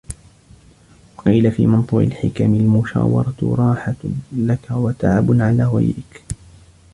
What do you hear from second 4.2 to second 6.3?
لَك وَتَعَبٌ عَلَى غَيْرِك